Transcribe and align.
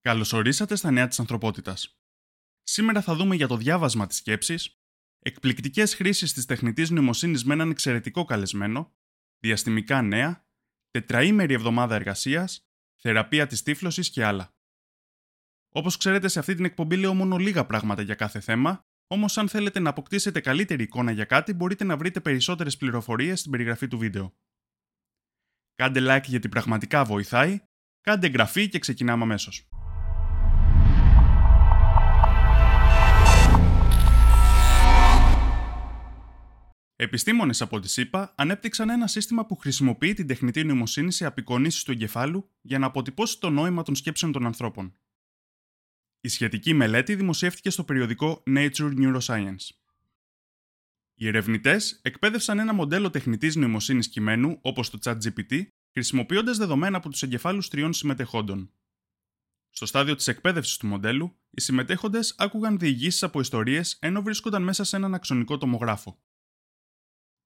Καλωσορίσατε 0.00 0.76
στα 0.76 0.90
νέα 0.90 1.08
της 1.08 1.20
ανθρωπότητας. 1.20 1.98
Σήμερα 2.62 3.02
θα 3.02 3.14
δούμε 3.14 3.34
για 3.34 3.46
το 3.46 3.56
διάβασμα 3.56 4.06
της 4.06 4.16
σκέψης, 4.16 4.80
εκπληκτικές 5.18 5.94
χρήσεις 5.94 6.32
της 6.32 6.46
τεχνητής 6.46 6.90
νοημοσύνης 6.90 7.44
με 7.44 7.54
έναν 7.54 7.70
εξαιρετικό 7.70 8.24
καλεσμένο, 8.24 8.92
διαστημικά 9.38 10.02
νέα, 10.02 10.46
τετραήμερη 10.90 11.54
εβδομάδα 11.54 11.94
εργασίας, 11.94 12.66
θεραπεία 13.02 13.46
της 13.46 13.62
τύφλωσης 13.62 14.10
και 14.10 14.24
άλλα. 14.24 14.54
Όπως 15.72 15.96
ξέρετε, 15.96 16.28
σε 16.28 16.38
αυτή 16.38 16.54
την 16.54 16.64
εκπομπή 16.64 16.96
λέω 16.96 17.14
μόνο 17.14 17.36
λίγα 17.36 17.66
πράγματα 17.66 18.02
για 18.02 18.14
κάθε 18.14 18.40
θέμα, 18.40 18.84
όμως 19.06 19.38
αν 19.38 19.48
θέλετε 19.48 19.80
να 19.80 19.90
αποκτήσετε 19.90 20.40
καλύτερη 20.40 20.82
εικόνα 20.82 21.10
για 21.10 21.24
κάτι, 21.24 21.52
μπορείτε 21.52 21.84
να 21.84 21.96
βρείτε 21.96 22.20
περισσότερες 22.20 22.76
πληροφορίες 22.76 23.38
στην 23.38 23.50
περιγραφή 23.50 23.88
του 23.88 23.98
βίντεο. 23.98 24.34
Κάντε 25.74 26.00
like 26.02 26.24
γιατί 26.24 26.48
πραγματικά 26.48 27.04
βοηθάει, 27.04 27.60
κάντε 28.00 28.26
εγγραφή 28.26 28.68
και 28.68 28.78
ξεκινάμε 28.78 29.22
αμέσως. 29.22 29.68
Επιστήμονες 37.02 37.62
από 37.62 37.80
τη 37.80 37.88
ΣΥΠΑ 37.88 38.34
ανέπτυξαν 38.36 38.90
ένα 38.90 39.06
σύστημα 39.06 39.46
που 39.46 39.56
χρησιμοποιεί 39.56 40.14
την 40.14 40.26
τεχνητή 40.26 40.64
νοημοσύνη 40.64 41.12
σε 41.12 41.26
απεικονίσεις 41.26 41.82
του 41.82 41.90
εγκεφάλου 41.90 42.50
για 42.60 42.78
να 42.78 42.86
αποτυπώσει 42.86 43.40
το 43.40 43.50
νόημα 43.50 43.82
των 43.82 43.94
σκέψεων 43.94 44.32
των 44.32 44.46
ανθρώπων. 44.46 44.94
Η 46.20 46.28
σχετική 46.28 46.74
μελέτη 46.74 47.14
δημοσιεύτηκε 47.14 47.70
στο 47.70 47.84
περιοδικό 47.84 48.42
Nature 48.46 48.94
Neuroscience. 48.98 49.68
Οι 51.14 51.26
ερευνητές 51.26 52.00
εκπαίδευσαν 52.02 52.58
ένα 52.58 52.72
μοντέλο 52.72 53.10
τεχνητής 53.10 53.56
νοημοσύνης 53.56 54.08
κειμένου, 54.08 54.58
όπως 54.60 54.90
το 54.90 54.98
ChatGPT, 55.02 55.66
χρησιμοποιώντας 55.92 56.56
δεδομένα 56.56 56.96
από 56.96 57.08
τους 57.08 57.22
εγκεφάλους 57.22 57.68
τριών 57.68 57.92
συμμετεχόντων. 57.92 58.70
Στο 59.70 59.86
στάδιο 59.86 60.14
της 60.14 60.28
εκπαίδευσης 60.28 60.76
του 60.76 60.86
μοντέλου, 60.86 61.36
οι 61.50 61.60
συμμετέχοντες 61.60 62.34
άκουγαν 62.38 62.78
διηγήσεις 62.78 63.22
από 63.22 63.40
ιστορίες 63.40 63.98
ενώ 64.00 64.22
βρίσκονταν 64.22 64.62
μέσα 64.62 64.84
σε 64.84 64.96
έναν 64.96 65.14
αξονικό 65.14 65.58
τομογράφο. 65.58 66.18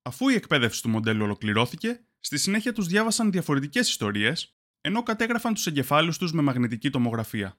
Αφού 0.07 0.29
η 0.29 0.35
εκπαίδευση 0.35 0.83
του 0.83 0.89
μοντέλου 0.89 1.25
ολοκληρώθηκε, 1.25 2.07
στη 2.19 2.39
συνέχεια 2.39 2.73
τους 2.73 2.87
διάβασαν 2.87 3.31
διαφορετικές 3.31 3.89
ιστορίες, 3.89 4.57
ενώ 4.81 5.03
κατέγραφαν 5.03 5.55
τους 5.55 5.67
εγκεφάλους 5.67 6.19
τους 6.19 6.33
με 6.33 6.43
μαγνητική 6.43 6.91
τομογραφία. 6.91 7.59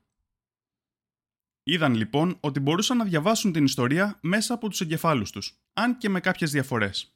Είδαν 1.64 1.94
λοιπόν 1.94 2.38
ότι 2.40 2.60
μπορούσαν 2.60 2.98
να 2.98 3.06
διαβάσουν 3.06 3.52
την 3.52 3.64
ιστορία 3.66 4.20
μέσα 4.22 4.54
από 4.54 4.70
τους 4.70 4.82
εγκεφάλους 4.82 5.32
τους, 5.32 5.60
αν 5.74 5.98
και 5.98 6.10
με 6.10 6.20
κάποιες 6.20 6.52
διαφορές. 6.52 7.16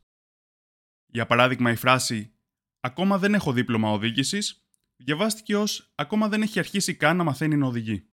Για 1.06 1.26
παράδειγμα, 1.26 1.72
η 1.72 1.76
φράση 1.76 2.34
Ακόμα 2.82 3.18
δεν 3.18 3.34
έχω 3.34 3.52
δίπλωμα 3.54 3.92
οδήγησης 3.92 4.64
διαβάστηκε 4.96 5.56
ως 5.56 5.92
Ακόμα 5.96 6.28
δεν 6.30 6.42
έχει 6.42 6.60
αρχίσει 6.60 6.96
καν 6.96 7.18
να 7.18 7.24
μαθαίνει 7.24 7.56
να 7.56 7.68
οδηγεί. 7.68 8.10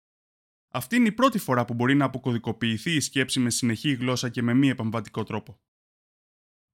Αυτή 0.71 0.95
είναι 0.95 1.07
η 1.07 1.11
πρώτη 1.11 1.37
φορά 1.37 1.65
που 1.65 1.73
μπορεί 1.73 1.95
να 1.95 2.05
αποκωδικοποιηθεί 2.05 2.91
η 2.91 2.99
σκέψη 2.99 3.39
με 3.39 3.49
συνεχή 3.49 3.93
γλώσσα 3.93 4.29
και 4.29 4.41
με 4.41 4.53
μη 4.53 4.69
επαμβατικό 4.69 5.23
τρόπο. 5.23 5.61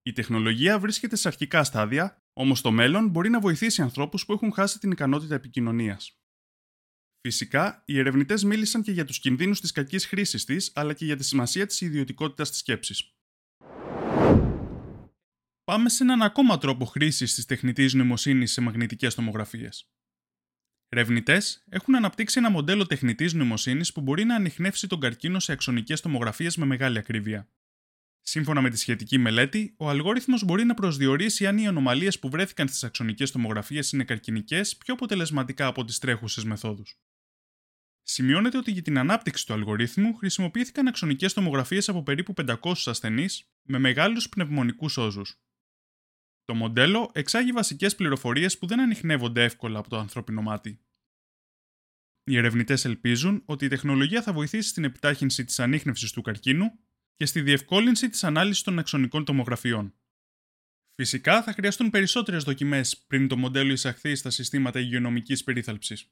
Η 0.07 0.11
τεχνολογία 0.13 0.79
βρίσκεται 0.79 1.15
σε 1.15 1.27
αρχικά 1.27 1.63
στάδια, 1.63 2.23
όμως 2.33 2.61
το 2.61 2.71
μέλλον 2.71 3.09
μπορεί 3.09 3.29
να 3.29 3.39
βοηθήσει 3.39 3.81
ανθρώπους 3.81 4.25
που 4.25 4.33
έχουν 4.33 4.53
χάσει 4.53 4.79
την 4.79 4.91
ικανότητα 4.91 5.35
επικοινωνίας. 5.35 6.19
Φυσικά, 7.21 7.83
οι 7.85 7.99
ερευνητές 7.99 8.43
μίλησαν 8.43 8.81
και 8.81 8.91
για 8.91 9.05
τους 9.05 9.19
κινδύνους 9.19 9.61
της 9.61 9.71
κακής 9.71 10.05
χρήσης 10.05 10.45
της, 10.45 10.71
αλλά 10.75 10.93
και 10.93 11.05
για 11.05 11.15
τη 11.15 11.23
σημασία 11.23 11.65
της 11.65 11.81
ιδιωτικότητας 11.81 12.49
της 12.49 12.59
σκέψης. 12.59 13.13
Πάμε 15.63 15.89
σε 15.89 16.03
έναν 16.03 16.21
ακόμα 16.21 16.57
τρόπο 16.57 16.85
χρήσης 16.85 17.33
της 17.33 17.45
τεχνητής 17.45 17.93
νοημοσύνης 17.93 18.51
σε 18.51 18.61
μαγνητικές 18.61 19.15
τομογραφίες. 19.15 19.91
Ερευνητές 20.89 21.63
έχουν 21.69 21.95
αναπτύξει 21.95 22.39
ένα 22.39 22.49
μοντέλο 22.49 22.85
τεχνητής 22.85 23.33
νοημοσύνης 23.33 23.93
που 23.93 24.01
μπορεί 24.01 24.23
να 24.23 24.35
ανοιχνεύσει 24.35 24.87
τον 24.87 24.99
καρκίνο 24.99 25.39
σε 25.39 25.51
αξονικέ 25.51 25.97
τομογραφίες 25.97 26.57
με 26.57 26.65
μεγάλη 26.65 26.97
ακρίβεια. 26.97 27.49
Σύμφωνα 28.29 28.61
με 28.61 28.69
τη 28.69 28.77
σχετική 28.77 29.17
μελέτη, 29.17 29.75
ο 29.77 29.89
αλγόριθμος 29.89 30.43
μπορεί 30.43 30.63
να 30.63 30.73
προσδιορίσει 30.73 31.47
αν 31.47 31.57
οι 31.57 31.67
ανομαλίες 31.67 32.19
που 32.19 32.29
βρέθηκαν 32.29 32.67
στις 32.67 32.83
αξονικές 32.83 33.31
τομογραφίες 33.31 33.91
είναι 33.91 34.03
καρκινικές 34.03 34.77
πιο 34.77 34.93
αποτελεσματικά 34.93 35.67
από 35.67 35.85
τις 35.85 35.99
τρέχουσες 35.99 36.43
μεθόδους. 36.43 36.99
Σημειώνεται 38.03 38.57
ότι 38.57 38.71
για 38.71 38.81
την 38.81 38.97
ανάπτυξη 38.97 39.45
του 39.45 39.53
αλγορίθμου 39.53 40.13
χρησιμοποιήθηκαν 40.13 40.87
αξονικές 40.87 41.33
τομογραφίες 41.33 41.89
από 41.89 42.03
περίπου 42.03 42.33
500 42.37 42.55
ασθενείς 42.85 43.51
με 43.61 43.79
μεγάλους 43.79 44.29
πνευμονικούς 44.29 44.97
όζους. 44.97 45.41
Το 46.45 46.53
μοντέλο 46.53 47.11
εξάγει 47.13 47.51
βασικές 47.51 47.95
πληροφορίες 47.95 48.57
που 48.57 48.67
δεν 48.67 48.79
ανοιχνεύονται 48.79 49.43
εύκολα 49.43 49.79
από 49.79 49.89
το 49.89 49.97
ανθρώπινο 49.97 50.41
μάτι. 50.41 50.81
Οι 52.23 52.37
ερευνητές 52.37 52.85
ελπίζουν 52.85 53.41
ότι 53.45 53.65
η 53.65 53.67
τεχνολογία 53.67 54.21
θα 54.21 54.33
βοηθήσει 54.33 54.69
στην 54.69 54.83
επιτάχυνση 54.83 55.45
της 55.45 55.59
ανείχνευσης 55.59 56.11
του 56.11 56.21
καρκίνου 56.21 56.79
και 57.17 57.25
στη 57.25 57.41
διευκόλυνση 57.41 58.09
της 58.09 58.23
ανάλυσης 58.23 58.63
των 58.63 58.79
αξονικών 58.79 59.25
τομογραφιών. 59.25 59.93
Φυσικά 60.95 61.43
θα 61.43 61.53
χρειαστούν 61.53 61.89
περισσότερες 61.89 62.43
δοκιμές 62.43 62.97
πριν 63.07 63.27
το 63.27 63.37
μοντέλο 63.37 63.71
εισαχθεί 63.71 64.15
στα 64.15 64.29
συστήματα 64.29 64.79
υγειονομικής 64.79 65.43
περίθαλψης. 65.43 66.11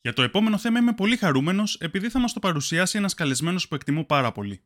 Για 0.00 0.12
το 0.12 0.22
επόμενο 0.22 0.58
θέμα 0.58 0.78
είμαι 0.78 0.94
πολύ 0.94 1.16
χαρούμενος 1.16 1.74
επειδή 1.80 2.10
θα 2.10 2.18
μας 2.18 2.32
το 2.32 2.40
παρουσιάσει 2.40 2.98
ένας 2.98 3.14
καλεσμένος 3.14 3.68
που 3.68 3.74
εκτιμώ 3.74 4.04
πάρα 4.04 4.32
πολύ. 4.32 4.64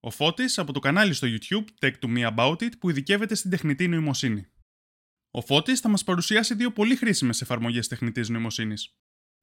Ο 0.00 0.10
Φώτης 0.10 0.58
από 0.58 0.72
το 0.72 0.80
κανάλι 0.80 1.12
στο 1.12 1.28
YouTube 1.30 1.64
Tech 1.80 1.92
to 2.00 2.16
Me 2.16 2.34
About 2.34 2.56
It 2.56 2.78
που 2.78 2.90
ειδικεύεται 2.90 3.34
στην 3.34 3.50
τεχνητή 3.50 3.88
νοημοσύνη. 3.88 4.46
Ο 5.30 5.40
Φώτης 5.40 5.80
θα 5.80 5.88
μας 5.88 6.04
παρουσιάσει 6.04 6.54
δύο 6.54 6.72
πολύ 6.72 6.96
χρήσιμες 6.96 7.40
εφαρμογές 7.40 7.88
τεχνητής 7.88 8.28
νοημοσύνης. 8.28 8.94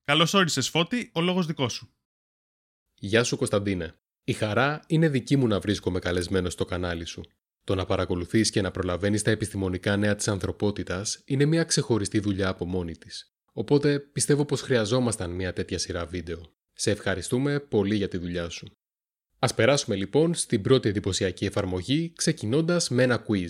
Καλώς 0.04 0.34
όρισες, 0.34 0.70
Φώτη, 0.70 1.12
ο 1.14 1.22
λόγος 1.22 1.46
δικός 1.46 1.74
σου. 1.74 1.97
Γεια 3.00 3.24
σου 3.24 3.38
Κωνσταντίνε. 3.38 3.94
Η 4.24 4.34
χαρά 4.34 4.84
είναι 4.88 5.10
δική 5.10 5.36
μου 5.36 5.48
να 5.48 5.60
βρίσκομαι 5.60 6.00
καλεσμένος 6.00 6.54
στο 6.54 6.66
κανάλι 6.66 7.06
σου. 7.06 7.24
Το 7.64 7.76
να 7.76 7.86
παρακολουθείς 7.86 8.50
και 8.50 8.62
να 8.62 8.72
προλαβαίνεις 8.72 9.22
τα 9.22 9.32
επιστημονικά 9.32 9.98
νέα 9.98 10.16
της 10.16 10.28
ανθρωπότητας 10.28 11.22
είναι 11.26 11.46
μια 11.46 11.64
ξεχωριστή 11.64 12.20
δουλειά 12.20 12.48
από 12.48 12.66
μόνη 12.66 12.98
της. 12.98 13.32
Οπότε 13.54 14.00
πιστεύω 14.00 14.46
πως 14.46 14.62
χρειαζόμασταν 14.62 15.32
μια 15.32 15.54
τέτοια 15.54 15.78
σειρά 15.78 16.06
βίντεο. 16.06 16.54
Σε 16.74 16.92
ευχαριστούμε 16.92 17.60
πολύ 17.60 17.96
για 17.96 18.08
τη 18.08 18.18
δουλειά 18.18 18.50
σου. 18.50 18.72
Ας 19.40 19.54
περάσουμε 19.54 19.96
λοιπόν 19.96 20.34
στην 20.34 20.62
πρώτη 20.62 20.90
εντυπωσιακή 20.90 21.46
εφαρμογή 21.46 22.14
ξεκινώντας 22.16 22.90
με 22.90 23.04
ένα 23.04 23.26
quiz. 23.28 23.50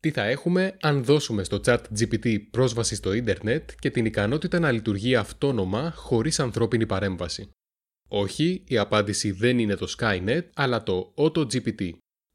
Τι 0.00 0.10
θα 0.10 0.22
έχουμε 0.22 0.76
αν 0.80 1.04
δώσουμε 1.04 1.44
στο 1.44 1.60
chat 1.64 1.80
GPT 1.98 2.38
πρόσβαση 2.50 2.94
στο 2.94 3.12
ίντερνετ 3.12 3.70
και 3.78 3.90
την 3.90 4.04
ικανότητα 4.04 4.58
να 4.58 4.72
λειτουργεί 4.72 5.16
αυτόνομα 5.16 5.90
χωρίς 5.90 6.40
ανθρώπινη 6.40 6.86
παρέμβαση; 6.86 7.50
Όχι, 8.12 8.62
η 8.66 8.78
απάντηση 8.78 9.30
δεν 9.30 9.58
είναι 9.58 9.74
το 9.74 9.94
Skynet, 9.98 10.42
αλλά 10.54 10.82
το 10.82 11.12
AutoGPT. 11.16 11.90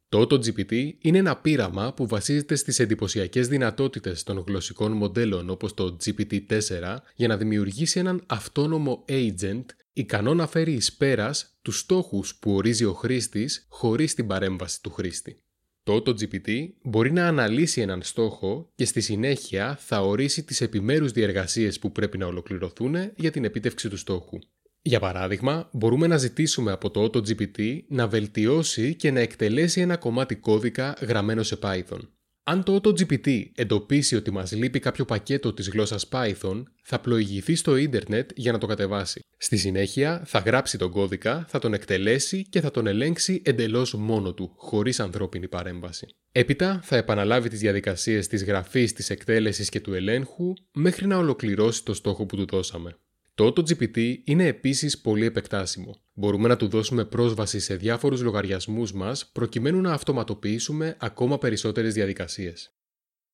Το 0.10 0.22
AutoGPT 0.22 0.92
είναι 1.00 1.18
ένα 1.18 1.38
πείραμα 1.38 1.94
που 1.94 2.08
βασίζεται 2.08 2.56
στις 2.56 2.80
εντυπωσιακές 2.80 3.48
δυνατότητες 3.48 4.24
των 4.24 4.44
γλωσσικών 4.48 4.92
μοντέλων 4.92 5.50
όπως 5.50 5.74
το 5.74 5.98
GPT-4 6.06 6.96
για 7.16 7.28
να 7.28 7.38
δημιουργήσει 7.38 8.00
έναν 8.00 8.24
αυτόνομο 8.26 9.06
agent 9.08 9.66
ικανό 9.94 10.34
να 10.34 10.48
φέρει 10.48 10.74
εις 10.74 10.94
πέρας 10.94 11.58
τους 11.62 11.80
στόχους 11.80 12.36
που 12.36 12.52
ορίζει 12.56 12.86
ο 12.86 12.94
χρήστης 12.94 13.66
χωρίς 13.70 14.14
την 14.14 14.28
παρέμβαση 14.28 14.82
του 14.82 14.92
χρήστη. 14.92 15.40
Το 15.84 15.96
AutoGPT 15.96 16.68
μπορεί 16.82 17.12
να 17.12 17.28
αναλύσει 17.28 17.82
έναν 17.82 18.02
στόχο 18.02 18.72
και 18.76 18.86
στη 18.86 19.02
συνέχεια 19.02 19.78
θα 19.80 20.02
ορίσει 20.02 20.44
τις 20.44 20.62
επιμέρους 20.62 21.12
διεργασίες 21.12 21.80
που 21.80 21.92
πρέπει 21.92 22.18
να 22.18 22.26
ολοκληρωθούν 22.26 22.96
για 23.16 23.32
την 23.32 23.44
επίτευξη 23.44 23.90
του 23.90 23.98
στόχου. 23.98 24.40
Για 24.88 25.00
παράδειγμα, 25.00 25.70
μπορούμε 25.72 26.08
να 26.08 26.18
ζητήσουμε 26.18 26.72
από 26.72 26.90
το 26.92 27.04
AutoGPT 27.04 27.80
να 27.88 28.08
βελτιώσει 28.08 28.96
και 28.96 29.12
να 29.12 29.20
εκτελέσει 29.20 29.82
ένα 29.82 29.98
κομμάτι 29.98 30.36
κώδικα 30.36 30.96
γραμμένο 31.02 31.44
σε 31.44 31.58
Python. 31.62 32.00
Αν 32.44 32.64
το 32.64 32.76
AutoGPT 32.76 33.44
εντοπίσει 33.56 34.16
ότι 34.16 34.32
μας 34.32 34.52
λείπει 34.52 34.80
κάποιο 34.80 35.06
πακέτο 35.06 35.54
της 35.54 35.70
γλώσσας 35.70 36.08
Python, 36.12 36.64
θα 36.84 37.00
πλοηγηθεί 37.00 37.56
στο 37.56 37.76
ίντερνετ 37.76 38.30
για 38.36 38.52
να 38.52 38.58
το 38.58 38.68
κατεβάσει. 38.68 39.20
Στη 39.38 39.58
συνέχεια 39.58 40.22
θα 40.26 40.40
γράψει 40.40 40.78
τον 40.78 40.92
κώδικα, 40.92 41.46
θα 41.48 41.60
τον 41.60 41.74
εκτελέσει 41.74 42.48
και 42.50 42.62
θα 42.62 42.72
τον 42.72 42.88
ελέγξει 42.88 43.42
εντελώς 43.46 43.94
μόνο 43.94 44.34
του, 44.34 44.52
χωρίς 44.56 45.00
ανθρώπινη 45.00 45.48
παρέμβαση. 45.48 46.08
Έπειτα 46.32 46.80
θα 46.84 46.98
επαναλάβει 46.98 47.50
τις 47.50 47.60
διαδικασίες 47.60 48.28
της 48.28 48.44
γραφής, 48.44 48.94
της 48.94 49.10
εκτέλεσης 49.10 49.70
και 49.70 49.80
του 49.80 49.94
ελέγχου 49.94 50.54
μέχρι 50.74 51.08
να 51.08 51.18
ολοκληρώσει 51.18 51.84
το 51.84 51.94
στόχο 51.94 52.26
που 52.26 52.36
του 52.36 52.46
δώσαμε. 52.46 52.98
Το 53.36 53.46
AutoGPT 53.46 54.18
είναι 54.24 54.46
επίσης 54.46 55.02
πολύ 55.02 55.26
επεκτάσιμο. 55.26 56.02
Μπορούμε 56.14 56.48
να 56.48 56.58
του 56.58 56.68
δώσουμε 56.68 57.06
πρόσβαση 57.06 57.60
σε 57.60 57.76
διάφορους 57.76 58.22
λογαριασμούς 58.22 58.94
μας 58.94 59.26
προκειμένου 59.32 59.82
να 59.82 59.94
αυτοματοποιήσουμε 59.94 60.96
ακόμα 61.00 61.38
περισσότερες 61.38 61.94
διαδικασίες. 61.94 62.76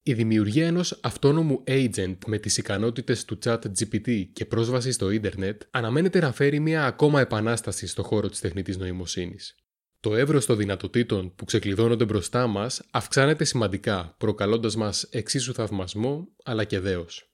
Η 0.03 0.13
δημιουργία 0.13 0.67
ενός 0.67 0.99
αυτόνομου 1.01 1.63
agent 1.67 2.17
με 2.25 2.37
τις 2.37 2.57
ικανότητες 2.57 3.25
του 3.25 3.37
chat 3.43 3.59
GPT 3.59 4.25
και 4.33 4.45
πρόσβαση 4.45 4.91
στο 4.91 5.09
ίντερνετ 5.09 5.61
αναμένεται 5.71 6.19
να 6.19 6.31
φέρει 6.31 6.59
μια 6.59 6.85
ακόμα 6.85 7.19
επανάσταση 7.19 7.87
στο 7.87 8.03
χώρο 8.03 8.29
της 8.29 8.39
τεχνητής 8.39 8.77
νοημοσύνης. 8.77 9.55
Το 9.99 10.15
εύρος 10.15 10.45
των 10.45 10.57
δυνατοτήτων 10.57 11.35
που 11.35 11.45
ξεκλειδώνονται 11.45 12.05
μπροστά 12.05 12.47
μας 12.47 12.81
αυξάνεται 12.91 13.43
σημαντικά, 13.43 14.15
προκαλώντας 14.17 14.75
μας 14.75 15.03
εξίσου 15.03 15.53
θαυμασμό 15.53 16.27
αλλά 16.43 16.63
και 16.63 16.79
δέος. 16.79 17.30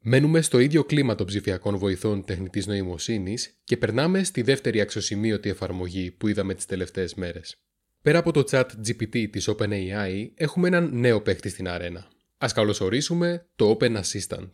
Μένουμε 0.00 0.40
στο 0.40 0.58
ίδιο 0.58 0.84
κλίμα 0.84 1.14
των 1.14 1.26
ψηφιακών 1.26 1.76
βοηθών 1.76 2.24
τεχνητής 2.24 2.66
νοημοσύνης 2.66 3.56
και 3.64 3.76
περνάμε 3.76 4.24
στη 4.24 4.42
δεύτερη 4.42 4.80
αξιοσημείωτη 4.80 5.48
εφαρμογή 5.48 6.10
που 6.10 6.28
είδαμε 6.28 6.54
τις 6.54 6.66
τελευταίες 6.66 7.14
μέρες. 7.14 7.56
Πέρα 8.02 8.18
από 8.18 8.32
το 8.32 8.44
chat 8.50 8.64
GPT 8.86 9.30
της 9.30 9.50
OpenAI, 9.50 10.28
έχουμε 10.34 10.68
έναν 10.68 10.90
νέο 10.92 11.20
παίχτη 11.20 11.48
στην 11.48 11.68
αρένα. 11.68 12.08
Ας 12.38 12.52
καλωσορίσουμε 12.52 13.46
το 13.56 13.76
Open 13.80 13.96
Assistant. 13.96 14.50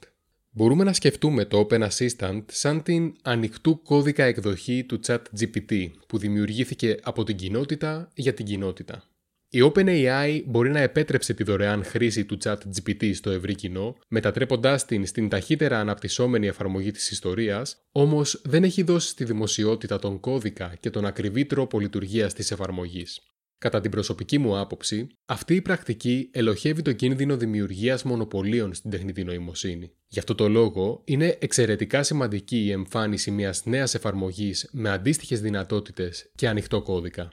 Μπορούμε 0.51 0.85
να 0.85 0.93
σκεφτούμε 0.93 1.45
το 1.45 1.67
Open 1.71 1.89
Assistant 1.89 2.43
σαν 2.47 2.83
την 2.83 3.15
ανοιχτού 3.23 3.83
κώδικα 3.83 4.25
εκδοχή 4.25 4.85
του 4.85 5.01
chat 5.07 5.23
GPT 5.41 5.91
που 6.07 6.19
δημιουργήθηκε 6.19 6.97
από 7.03 7.25
την 7.25 7.37
κοινότητα 7.37 8.11
για 8.15 8.35
την 8.35 8.45
κοινότητα. 8.45 9.09
Η 9.55 9.73
OpenAI 9.73 10.43
μπορεί 10.47 10.71
να 10.71 10.81
επέτρεψε 10.81 11.35
τη 11.35 11.45
δωρεάν 11.45 11.85
χρήση 11.85 12.25
του 12.25 12.39
chat 12.45 12.57
GPT 12.57 13.15
στο 13.15 13.31
ευρύ 13.31 13.55
κοινό, 13.55 13.97
μετατρέποντάς 14.09 14.85
την 14.85 15.07
στην 15.07 15.29
ταχύτερα 15.29 15.79
αναπτυσσόμενη 15.81 16.47
εφαρμογή 16.47 16.91
της 16.91 17.11
ιστορίας, 17.11 17.77
όμως 17.93 18.43
δεν 18.45 18.65
έχει 18.65 18.83
δώσει 18.83 19.09
στη 19.09 19.25
δημοσιότητα 19.25 19.99
τον 19.99 20.21
κώδικα 20.21 20.77
και 20.81 20.91
τον 20.91 21.07
ακριβή 21.07 21.45
τρόπο 21.45 21.81
λειτουργίας 21.81 22.35
της 22.35 22.51
εφαρμογής. 22.51 23.21
Κατά 23.59 23.81
την 23.81 23.91
προσωπική 23.91 24.39
μου 24.39 24.59
άποψη, 24.59 25.07
αυτή 25.27 25.55
η 25.55 25.63
πρακτική 25.63 26.31
ελοχεύει 26.33 26.83
το 26.83 26.93
κίνδυνο 26.93 27.37
δημιουργίας 27.37 28.03
μονοπωλίων 28.03 28.75
στην 28.75 28.91
τεχνητή 28.91 29.25
νοημοσύνη. 29.25 29.91
Γι' 30.07 30.19
αυτό 30.19 30.35
το 30.35 30.49
λόγο, 30.49 31.03
είναι 31.05 31.37
εξαιρετικά 31.41 32.03
σημαντική 32.03 32.65
η 32.65 32.71
εμφάνιση 32.71 33.31
μιας 33.31 33.65
νέας 33.65 33.95
εφαρμογής 33.95 34.69
με 34.73 34.91
αντίστοιχες 34.91 35.41
δυνατότητες 35.41 36.31
και 36.35 36.49
ανοιχτό 36.49 36.83
κώδικα. 36.83 37.29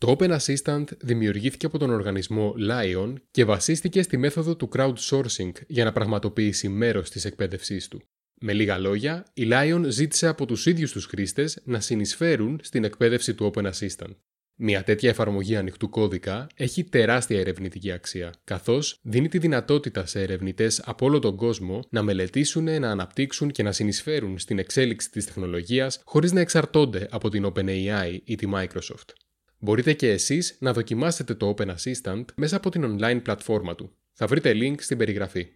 Το 0.00 0.16
Open 0.18 0.38
Assistant 0.38 0.84
δημιουργήθηκε 1.00 1.66
από 1.66 1.78
τον 1.78 1.90
οργανισμό 1.90 2.54
Lion 2.70 3.14
και 3.30 3.44
βασίστηκε 3.44 4.02
στη 4.02 4.16
μέθοδο 4.16 4.56
του 4.56 4.68
crowdsourcing 4.72 5.52
για 5.66 5.84
να 5.84 5.92
πραγματοποιήσει 5.92 6.68
μέρος 6.68 7.10
της 7.10 7.24
εκπαίδευσής 7.24 7.88
του. 7.88 8.02
Με 8.40 8.52
λίγα 8.52 8.78
λόγια, 8.78 9.26
η 9.34 9.48
Lion 9.50 9.82
ζήτησε 9.88 10.26
από 10.26 10.46
τους 10.46 10.66
ίδιους 10.66 10.92
τους 10.92 11.06
χρήστες 11.06 11.60
να 11.64 11.80
συνεισφέρουν 11.80 12.60
στην 12.62 12.84
εκπαίδευση 12.84 13.34
του 13.34 13.50
Open 13.54 13.70
Assistant. 13.70 14.14
Μια 14.54 14.82
τέτοια 14.82 15.08
εφαρμογή 15.08 15.56
ανοιχτού 15.56 15.88
κώδικα 15.88 16.46
έχει 16.54 16.84
τεράστια 16.84 17.40
ερευνητική 17.40 17.92
αξία, 17.92 18.34
καθώς 18.44 18.98
δίνει 19.02 19.28
τη 19.28 19.38
δυνατότητα 19.38 20.06
σε 20.06 20.20
ερευνητές 20.20 20.82
από 20.84 21.06
όλο 21.06 21.18
τον 21.18 21.36
κόσμο 21.36 21.80
να 21.90 22.02
μελετήσουν, 22.02 22.64
να 22.64 22.90
αναπτύξουν 22.90 23.50
και 23.50 23.62
να 23.62 23.72
συνεισφέρουν 23.72 24.38
στην 24.38 24.58
εξέλιξη 24.58 25.10
της 25.10 25.24
τεχνολογίας 25.24 26.00
χωρίς 26.04 26.32
να 26.32 26.40
εξαρτώνται 26.40 27.08
από 27.10 27.28
την 27.28 27.52
OpenAI 27.52 28.18
ή 28.24 28.34
τη 28.34 28.46
Microsoft. 28.54 29.29
Μπορείτε 29.62 29.92
και 29.92 30.10
εσείς 30.10 30.56
να 30.60 30.72
δοκιμάσετε 30.72 31.34
το 31.34 31.54
Open 31.56 31.74
Assistant 31.74 32.24
μέσα 32.34 32.56
από 32.56 32.70
την 32.70 32.84
online 32.84 33.20
πλατφόρμα 33.22 33.74
του. 33.74 33.96
Θα 34.12 34.26
βρείτε 34.26 34.52
link 34.54 34.74
στην 34.78 34.98
περιγραφή. 34.98 35.48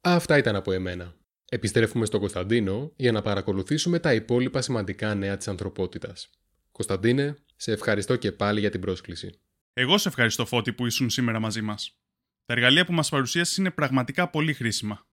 Αυτά 0.00 0.38
ήταν 0.38 0.56
από 0.56 0.72
εμένα. 0.72 1.16
Επιστρέφουμε 1.48 2.06
στο 2.06 2.18
Κωνσταντίνο 2.18 2.92
για 2.96 3.12
να 3.12 3.22
παρακολουθήσουμε 3.22 3.98
τα 3.98 4.14
υπόλοιπα 4.14 4.62
σημαντικά 4.62 5.14
νέα 5.14 5.36
της 5.36 5.48
ανθρωπότητας. 5.48 6.30
Κωνσταντίνε, 6.72 7.36
σε 7.56 7.72
ευχαριστώ 7.72 8.16
και 8.16 8.32
πάλι 8.32 8.60
για 8.60 8.70
την 8.70 8.80
πρόσκληση. 8.80 9.40
Εγώ 9.72 9.98
σε 9.98 10.08
ευχαριστώ 10.08 10.46
Φώτη 10.46 10.72
που 10.72 10.86
ήσουν 10.86 11.10
σήμερα 11.10 11.40
μαζί 11.40 11.62
μας. 11.62 12.00
Τα 12.44 12.52
εργαλεία 12.52 12.84
που 12.84 12.92
μας 12.92 13.08
παρουσίασες 13.08 13.56
είναι 13.56 13.70
πραγματικά 13.70 14.30
πολύ 14.30 14.52
χρήσιμα. 14.52 15.06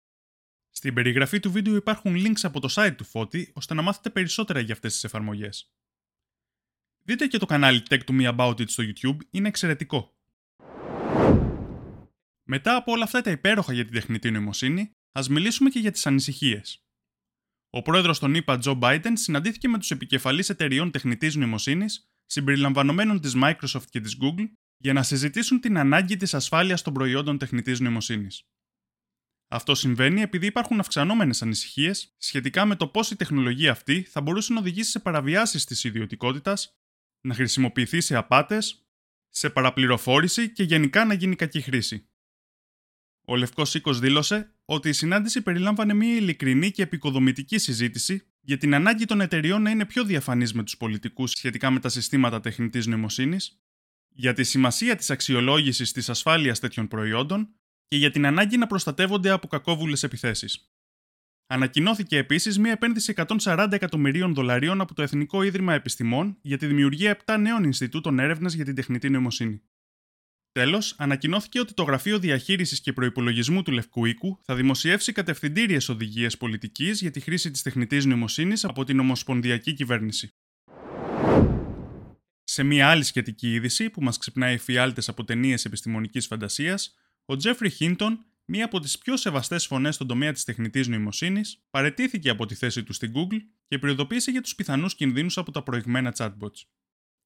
Στην 0.70 0.94
περιγραφή 0.94 1.40
του 1.40 1.52
βίντεο 1.52 1.74
υπάρχουν 1.74 2.14
links 2.16 2.40
από 2.42 2.60
το 2.60 2.68
site 2.70 2.94
του 2.96 3.04
Φώτη 3.04 3.52
ώστε 3.54 3.74
να 3.74 3.82
μάθετε 3.82 4.10
περισσότερα 4.10 4.60
για 4.60 4.74
αυτές 4.74 4.92
τις 4.92 5.04
εφαρμογές. 5.04 5.72
Δείτε 7.08 7.26
και 7.26 7.38
το 7.38 7.46
κανάλι 7.46 7.82
Tech 7.88 8.00
to 8.04 8.20
Me 8.20 8.36
About 8.36 8.54
It 8.60 8.68
στο 8.68 8.84
YouTube, 8.86 9.16
είναι 9.30 9.48
εξαιρετικό. 9.48 10.14
Μετά 12.42 12.76
από 12.76 12.92
όλα 12.92 13.04
αυτά 13.04 13.20
τα 13.20 13.30
υπέροχα 13.30 13.72
για 13.72 13.84
την 13.84 13.92
τεχνητή 13.92 14.30
νοημοσύνη, 14.30 14.90
ας 15.12 15.28
μιλήσουμε 15.28 15.70
και 15.70 15.78
για 15.78 15.90
τις 15.90 16.06
ανησυχίες. 16.06 16.82
Ο 17.70 17.82
πρόεδρος 17.82 18.18
των 18.18 18.34
ΗΠΑ, 18.34 18.58
Τζο 18.58 18.78
Biden, 18.82 19.12
συναντήθηκε 19.12 19.68
με 19.68 19.78
τους 19.78 19.90
επικεφαλείς 19.90 20.48
εταιριών 20.48 20.90
τεχνητής 20.90 21.34
νοημοσύνης, 21.34 22.08
συμπεριλαμβανομένων 22.26 23.20
της 23.20 23.34
Microsoft 23.42 23.86
και 23.90 24.00
της 24.00 24.16
Google, 24.22 24.50
για 24.76 24.92
να 24.92 25.02
συζητήσουν 25.02 25.60
την 25.60 25.78
ανάγκη 25.78 26.16
της 26.16 26.34
ασφάλειας 26.34 26.82
των 26.82 26.92
προϊόντων 26.92 27.38
τεχνητής 27.38 27.80
νοημοσύνης. 27.80 28.42
Αυτό 29.48 29.74
συμβαίνει 29.74 30.20
επειδή 30.20 30.46
υπάρχουν 30.46 30.80
αυξανόμενες 30.80 31.42
ανησυχίες 31.42 32.14
σχετικά 32.18 32.64
με 32.64 32.76
το 32.76 32.88
πώς 32.88 33.10
η 33.10 33.16
τεχνολογία 33.16 33.70
αυτή 33.70 34.02
θα 34.02 34.20
μπορούσε 34.20 34.52
να 34.52 34.60
οδηγήσει 34.60 34.90
σε 34.90 34.98
παραβιάσεις 34.98 35.64
της 35.64 35.84
ιδιωτικότητας 35.84 36.72
να 37.20 37.34
χρησιμοποιηθεί 37.34 38.00
σε 38.00 38.16
απάτες, 38.16 38.88
σε 39.28 39.50
παραπληροφόρηση 39.50 40.52
και 40.52 40.62
γενικά 40.62 41.04
να 41.04 41.14
γίνει 41.14 41.36
κακή 41.36 41.60
χρήση. 41.60 42.08
Ο 43.24 43.36
Λευκός 43.36 43.74
Οίκος 43.74 43.98
δήλωσε 43.98 44.54
ότι 44.64 44.88
η 44.88 44.92
συνάντηση 44.92 45.42
περιλάμβανε 45.42 45.94
μια 45.94 46.14
ειλικρινή 46.14 46.70
και 46.70 46.82
επικοδομητική 46.82 47.58
συζήτηση 47.58 48.26
για 48.40 48.58
την 48.58 48.74
ανάγκη 48.74 49.04
των 49.04 49.20
εταιριών 49.20 49.62
να 49.62 49.70
είναι 49.70 49.84
πιο 49.84 50.04
διαφανείς 50.04 50.52
με 50.52 50.62
τους 50.62 50.76
πολιτικούς 50.76 51.30
σχετικά 51.30 51.70
με 51.70 51.80
τα 51.80 51.88
συστήματα 51.88 52.40
τεχνητής 52.40 52.86
νοημοσύνης, 52.86 53.62
για 54.08 54.32
τη 54.32 54.44
σημασία 54.44 54.96
της 54.96 55.10
αξιολόγησης 55.10 55.92
της 55.92 56.08
ασφάλειας 56.08 56.58
τέτοιων 56.60 56.88
προϊόντων 56.88 57.48
και 57.86 57.96
για 57.96 58.10
την 58.10 58.26
ανάγκη 58.26 58.56
να 58.56 58.66
προστατεύονται 58.66 59.30
από 59.30 59.48
κακόβουλες 59.48 60.02
επιθέσεις. 60.02 60.72
Ανακοινώθηκε 61.50 62.16
επίσης 62.16 62.58
μια 62.58 62.72
επένδυση 62.72 63.14
140 63.16 63.68
εκατομμυρίων 63.70 64.34
δολαρίων 64.34 64.80
από 64.80 64.94
το 64.94 65.02
Εθνικό 65.02 65.42
Ίδρυμα 65.42 65.74
Επιστημών 65.74 66.38
για 66.40 66.58
τη 66.58 66.66
δημιουργία 66.66 67.18
7 67.24 67.36
νέων 67.40 67.64
Ινστιτούτων 67.64 68.18
έρευνας 68.18 68.52
για 68.52 68.64
την 68.64 68.74
τεχνητή 68.74 69.10
νοημοσύνη. 69.10 69.62
Τέλος, 70.52 70.94
ανακοινώθηκε 70.98 71.60
ότι 71.60 71.74
το 71.74 71.82
Γραφείο 71.82 72.18
Διαχείρισης 72.18 72.80
και 72.80 72.92
Προπολογισμού 72.92 73.62
του 73.62 73.72
Λευκού 73.72 74.04
Οίκου 74.04 74.38
θα 74.42 74.54
δημοσιεύσει 74.54 75.12
κατευθυντήριες 75.12 75.88
οδηγίες 75.88 76.36
πολιτικής 76.36 77.00
για 77.00 77.10
τη 77.10 77.20
χρήση 77.20 77.50
της 77.50 77.62
τεχνητής 77.62 78.04
νοημοσύνης 78.04 78.64
από 78.64 78.84
την 78.84 79.00
Ομοσπονδιακή 79.00 79.72
Κυβέρνηση. 79.72 80.34
Σε 82.44 82.62
μια 82.62 82.88
άλλη 82.88 83.02
σχετική 83.02 83.52
είδηση 83.52 83.90
που 83.90 84.02
μας 84.02 84.18
ξυπνάει 84.18 84.58
φιάλτες 84.58 85.08
από 85.08 85.24
ταινίες 85.24 85.64
επιστημονικής 85.64 86.26
φαντασίας, 86.26 86.94
ο 87.24 87.36
Τζέφρι 87.36 87.70
Χίντον 87.70 88.26
μία 88.50 88.64
από 88.64 88.80
τις 88.80 88.98
πιο 88.98 89.16
σεβαστές 89.16 89.66
φωνές 89.66 89.94
στον 89.94 90.06
τομέα 90.06 90.32
της 90.32 90.44
τεχνητής 90.44 90.88
νοημοσύνης, 90.88 91.62
παρετήθηκε 91.70 92.30
από 92.30 92.46
τη 92.46 92.54
θέση 92.54 92.82
του 92.82 92.92
στην 92.92 93.12
Google 93.14 93.40
και 93.66 93.78
προειδοποίησε 93.78 94.30
για 94.30 94.40
τους 94.40 94.54
πιθανούς 94.54 94.94
κινδύνους 94.94 95.38
από 95.38 95.50
τα 95.50 95.62
προηγμένα 95.62 96.12
chatbots. 96.16 96.62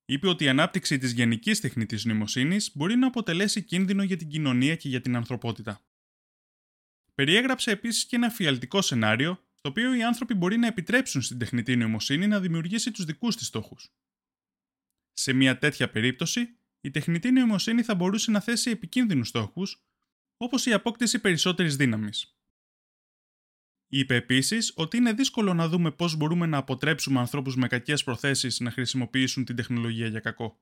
Είπε 0.05 0.29
ότι 0.29 0.45
η 0.45 0.49
ανάπτυξη 0.49 0.99
της 0.99 1.13
γενικής 1.13 1.61
τεχνητής 1.61 2.05
νοημοσύνης 2.05 2.77
μπορεί 2.77 2.97
να 2.97 3.07
αποτελέσει 3.07 3.63
κίνδυνο 3.63 4.03
για 4.03 4.17
την 4.17 4.29
κοινωνία 4.29 4.77
και 4.77 4.89
για 4.89 5.01
την 5.01 5.17
ανθρωπότητα. 5.17 5.85
Περιέγραψε 7.15 7.71
επίσης 7.71 8.07
και 8.07 8.17
ένα 8.17 8.31
φιαλτικό 8.31 8.83
σενάριο, 8.83 9.35
στο 9.35 9.69
οποίο 9.69 9.95
οι 9.95 10.03
άνθρωποι 10.03 10.35
μπορεί 10.35 10.57
να 10.57 10.67
επιτρέψουν 10.67 11.23
στην 11.23 11.39
τεχνητή 11.39 11.77
νοημοσύνη 11.77 12.27
να 12.27 12.41
δημιουργήσει 12.41 12.91
τους 12.91 13.05
δικούς 13.05 13.37
της 13.37 13.47
στόχους. 13.47 13.93
Σε 15.13 15.33
μια 15.33 15.59
τέτοια 15.59 15.91
περίπτωση, 15.91 16.57
η 16.81 16.91
τεχνητή 16.91 17.31
νοημοσύνη 17.31 17.83
θα 17.83 17.95
μπορούσε 17.95 18.31
να 18.31 18.41
θέσει 18.41 18.71
επικίνδυνους 18.71 19.29
στόχους 19.29 19.85
όπως 20.43 20.67
η 20.67 20.73
απόκτηση 20.73 21.21
περισσότερης 21.21 21.77
δύναμης. 21.77 22.37
Είπε 23.87 24.15
επίσης 24.15 24.73
ότι 24.77 24.97
είναι 24.97 25.13
δύσκολο 25.13 25.55
να 25.55 25.69
δούμε 25.69 25.91
πώς 25.91 26.17
μπορούμε 26.17 26.47
να 26.47 26.57
αποτρέψουμε 26.57 27.19
ανθρώπους 27.19 27.57
με 27.57 27.69
κακές 27.69 28.05
προθέσεις 28.05 28.61
να 28.61 28.71
χρησιμοποιήσουν 28.71 29.45
την 29.45 29.57
τεχνολογία 29.57 30.07
για 30.07 30.21
κακό. 30.21 30.61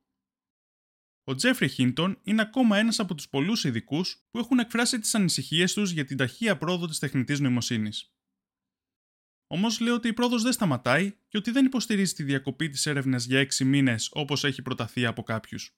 Ο 1.25 1.35
Τζέφρι 1.35 1.69
Χίντον 1.69 2.21
είναι 2.23 2.43
ακόμα 2.43 2.79
ένας 2.79 2.99
από 2.99 3.15
τους 3.15 3.29
πολλούς 3.29 3.65
ειδικούς 3.65 4.27
που 4.31 4.39
έχουν 4.39 4.59
εκφράσει 4.59 4.99
τις 4.99 5.15
ανησυχίες 5.15 5.73
τους 5.73 5.91
για 5.91 6.05
την 6.05 6.17
ταχεία 6.17 6.57
πρόοδο 6.57 6.87
της 6.87 6.99
τεχνητής 6.99 7.41
νοημοσύνης. 7.41 8.15
Όμως 9.47 9.81
λέει 9.81 9.93
ότι 9.93 10.09
η 10.09 10.13
πρόοδος 10.13 10.43
δεν 10.43 10.53
σταματάει 10.53 11.17
και 11.29 11.37
ότι 11.37 11.51
δεν 11.51 11.65
υποστηρίζει 11.65 12.15
τη 12.15 12.23
διακοπή 12.23 12.69
της 12.69 12.87
έρευνας 12.87 13.25
για 13.25 13.41
6 13.41 13.65
μήνες 13.65 14.11
όπως 14.13 14.45
έχει 14.45 14.63
προταθεί 14.63 15.07
από 15.07 15.23
κάποιους. 15.23 15.75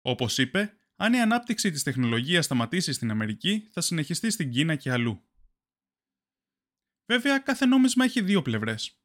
Όπως 0.00 0.38
είπε, 0.38 0.77
αν 1.00 1.12
η 1.12 1.20
ανάπτυξη 1.20 1.70
της 1.70 1.82
τεχνολογίας 1.82 2.44
σταματήσει 2.44 2.92
στην 2.92 3.10
Αμερική, 3.10 3.68
θα 3.70 3.80
συνεχιστεί 3.80 4.30
στην 4.30 4.50
Κίνα 4.50 4.76
και 4.76 4.92
αλλού. 4.92 5.22
Βέβαια, 7.06 7.38
κάθε 7.38 7.66
νόμισμα 7.66 8.04
έχει 8.04 8.22
δύο 8.22 8.42
πλευρές. 8.42 9.02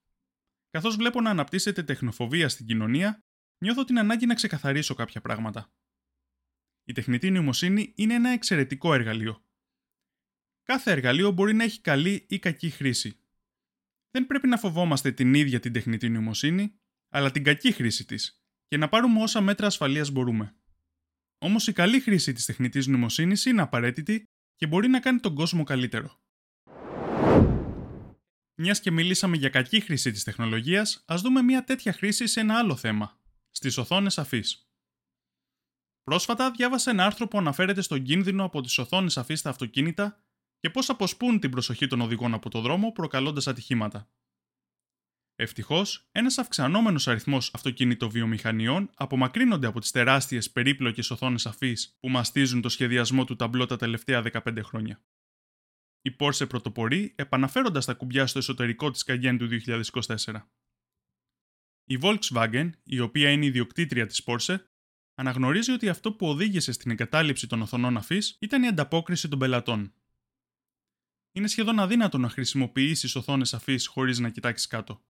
Καθώς 0.70 0.96
βλέπω 0.96 1.22
να 1.22 1.30
αναπτύσσεται 1.30 1.84
τεχνοφοβία 1.84 2.50
στην 2.50 2.66
κοινωνία, 2.66 3.24
νιώθω 3.58 3.84
την 3.84 4.00
ανάγκη 4.00 4.26
να 4.26 4.34
ξεκαθαρίσω 4.34 4.94
κάποια 4.94 5.22
πράγματα. 5.22 5.74
Η 6.84 6.94
τεχνητή 6.94 7.32
νοημοσύνη 7.32 7.94
είναι 7.96 8.14
ένα 8.14 8.30
εξαιρετικό 8.30 8.94
εργαλείο. 8.94 9.46
Κάθε 10.64 10.92
εργαλείο 10.92 11.32
μπορεί 11.32 11.54
να 11.54 11.64
έχει 11.64 11.82
καλή 11.82 12.26
ή 12.30 12.40
κακή 12.40 12.70
χρήση. 12.70 13.20
Δεν 14.12 14.28
πρέπει 14.28 14.48
να 14.48 14.58
φοβόμαστε 14.58 15.12
την 15.12 15.34
ίδια 15.34 15.60
την 15.60 15.74
τεχνητή 15.74 16.10
νοημοσύνη, 16.10 16.80
αλλά 17.10 17.32
την 17.32 17.44
κακή 17.44 17.72
χρήση 17.72 18.06
της 18.06 18.44
και 18.68 18.78
να 18.78 18.90
πάρουμε 18.90 19.22
όσα 19.22 19.42
μέτρα 19.42 19.68
ασφαλείας 19.68 20.10
μπορούμε. 20.12 20.56
Όμως 21.44 21.68
η 21.68 21.74
καλή 21.74 22.00
χρήση 22.00 22.34
της 22.34 22.46
τεχνητής 22.46 22.88
νοημοσύνης 22.88 23.46
είναι 23.46 23.62
απαραίτητη 23.62 24.24
και 24.56 24.68
μπορεί 24.68 24.88
να 24.88 25.00
κάνει 25.00 25.20
τον 25.20 25.36
κόσμο 25.36 25.64
καλύτερο. 25.64 26.20
Μιας 28.62 28.80
και 28.80 28.92
μιλήσαμε 28.92 29.38
για 29.38 29.50
κακή 29.50 29.80
χρήση 29.80 30.12
της 30.12 30.24
τεχνολογίας, 30.24 31.04
ας 31.08 31.22
δούμε 31.22 31.42
μια 31.42 31.64
τέτοια 31.64 31.94
χρήση 31.94 32.28
σε 32.28 32.40
ένα 32.40 32.58
άλλο 32.58 32.76
θέμα, 32.76 33.20
στις 33.50 33.78
οθόνες 33.78 34.18
αφής. 34.18 34.68
Πρόσφατα 36.04 36.52
διάβασα 36.52 36.92
ένα 36.92 37.06
άρθρο 37.06 37.28
που 37.28 37.38
αναφέρεται 37.38 37.82
στον 37.82 38.04
κίνδυνο 38.04 38.44
από 38.44 38.62
τις 38.62 38.78
οθόνες 38.78 39.18
αφής 39.18 39.40
στα 39.40 39.50
αυτοκίνητα 39.50 40.24
και 40.60 40.70
πώς 40.70 40.90
αποσπούν 40.90 41.40
την 41.40 41.50
προσοχή 41.50 41.88
των 41.88 42.02
οδηγών 42.02 42.34
από 42.34 42.50
το 42.50 42.62
δρόμο 42.62 42.92
προκαλώντας 42.92 43.48
ατυχήματα. 43.48 44.10
Ευτυχώς, 45.36 46.08
ένας 46.12 46.38
αυξανόμενος 46.38 47.08
αριθμός 47.08 47.54
αυτοκινητοβιομηχανιών 47.54 48.90
απομακρύνονται 48.94 49.68
από 49.68 49.80
τις 49.80 49.92
τεράστιες 49.92 50.52
περίπλοκες 50.52 51.12
οθόνες 51.12 51.46
αφής 51.46 51.98
που 52.00 52.10
μαστίζουν 52.10 52.62
το 52.62 52.70
σχεδιασμό 52.70 53.26
του 53.26 53.36
ταμπλό 53.36 53.66
τα 53.66 53.76
τελευταία 53.76 54.22
15 54.22 54.60
χρόνια. 54.64 55.04
Η 56.02 56.16
Porsche 56.20 56.50
πρωτοπορεί 56.50 57.14
επαναφέροντας 57.16 57.86
τα 57.86 57.94
κουμπιά 57.94 58.28
στο 58.28 58.40
εσωτερικό 58.40 58.92
της 58.92 59.04
Cayenne 59.08 59.36
του 59.40 59.48
2024. 59.48 60.50
Η 61.86 62.00
Volkswagen, 62.02 62.70
η 62.84 63.00
οποία 63.00 63.32
είναι 63.32 63.46
ιδιοκτήτρια 63.46 64.06
της 64.06 64.24
Porsche, 64.26 64.58
αναγνωρίζει 65.16 65.72
ότι 65.72 65.90
αυτό 65.90 66.14
που 66.14 66.28
οδήγησε 66.28 66.72
στην 66.72 66.92
εγκατάλειψη 66.92 67.48
των 67.48 67.62
οθονών 67.62 67.98
αφής 67.98 68.38
ήταν 68.40 68.64
η 68.64 68.68
ανταπόκριση 68.68 69.28
των 69.28 69.40
πελατών. 69.40 69.94
Είναι 71.32 71.48
σχεδόν 71.48 71.80
αδύνατο 71.80 72.18
να 72.18 72.30
χρησιμοποιήσεις 72.30 73.16
οθόνες 73.16 73.54
αφής 73.54 73.88
χωρίς 73.88 74.20
να 74.20 74.30
κοιτάξεις 74.30 74.68
κάτω. 74.68 75.04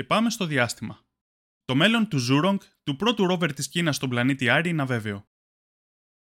Και 0.00 0.06
πάμε 0.06 0.30
στο 0.30 0.46
διάστημα. 0.46 1.06
Το 1.64 1.74
μέλλον 1.74 2.08
του 2.08 2.18
Zhurong, 2.28 2.56
του 2.82 2.96
πρώτου 2.96 3.26
ρόβερ 3.26 3.52
της 3.52 3.68
Κίνας 3.68 3.96
στον 3.96 4.08
πλανήτη 4.08 4.48
Άρη, 4.48 4.68
είναι 4.68 4.82
αβέβαιο. 4.82 5.28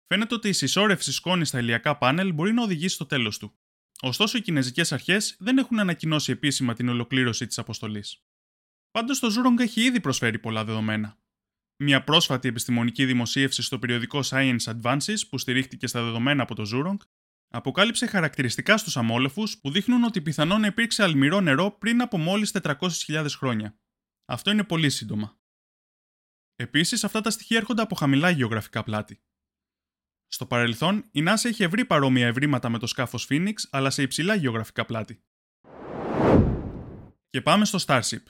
Φαίνεται 0.07 0.35
ότι 0.35 0.49
η 0.49 0.53
συσσόρευση 0.53 1.13
σκόνη 1.13 1.45
στα 1.45 1.59
ηλιακά 1.59 1.99
πάνελ 1.99 2.33
μπορεί 2.33 2.53
να 2.53 2.63
οδηγήσει 2.63 2.95
στο 2.95 3.07
τέλος 3.07 3.39
του. 3.39 3.55
Ωστόσο, 4.01 4.39
οι 4.39 4.41
κινέζικες 4.41 4.93
αρχές 4.93 5.37
δεν 5.39 5.59
έχουν 5.59 5.79
ανακοινώσει 5.79 6.33
επίσημα 6.33 6.75
την 6.75 6.89
ολοκλήρωση 6.89 7.47
της 7.47 7.59
αποστολής. 7.59 8.25
Πάντως, 8.91 9.19
το 9.19 9.29
Zhurong 9.29 9.61
έχει 9.61 9.81
ήδη 9.81 10.01
προσφέρει 10.01 10.39
πολλά 10.39 10.65
δεδομένα. 10.65 11.19
Μια 11.77 12.05
πρόσφατη 12.05 12.49
επιστημονική 12.49 13.05
δημοσίευση 13.05 13.63
στο 13.63 13.79
περιοδικό 13.79 14.21
Science 14.25 14.65
Advances 14.65 15.19
που 15.31 15.39
στηρίχτηκε 15.39 15.87
στα 15.87 16.03
δεδομένα 16.03 16.43
από 16.43 16.55
το 16.55 16.63
Zhurong 16.73 17.07
αποκάλυψε 17.53 18.07
χαρακτηριστικά 18.07 18.77
στους 18.77 18.97
αμόλοφους 18.97 19.59
που 19.59 19.71
δείχνουν 19.71 20.05
ότι 20.05 20.21
πιθανόν 20.21 20.65
υπήρξε 20.65 21.03
αλμυρό 21.03 21.41
νερό 21.41 21.71
πριν 21.71 22.01
από 22.01 22.19
μόλις 22.19 22.55
400.000 22.63 23.27
χρόνια. 23.29 23.79
Αυτό 24.25 24.51
είναι 24.51 24.65
πολύ 24.65 24.91
σύντομα. 24.91 25.41
Επίσης, 26.57 27.05
αυτά 27.05 27.21
τα 27.21 27.31
στοιχεία 27.31 27.57
έρχονται 27.57 27.83
από 27.83 27.95
χαμηλά 27.95 28.31
γεωγραφικά 28.31 28.83
πλάτη. 28.83 29.23
Στο 30.27 30.47
παρελθόν, 30.47 31.09
η 31.13 31.25
NASA 31.27 31.45
είχε 31.45 31.67
βρει 31.67 31.85
παρόμοια 31.85 32.27
ευρήματα 32.27 32.69
με 32.69 32.79
το 32.79 32.87
σκάφος 32.87 33.27
Phoenix, 33.31 33.53
αλλά 33.71 33.91
σε 33.91 34.03
υψηλά 34.03 34.35
γεωγραφικά 34.35 34.85
πλάτη. 34.85 35.23
Και 37.31 37.41
πάμε 37.41 37.65
στο 37.65 37.79
Starship. 37.87 38.23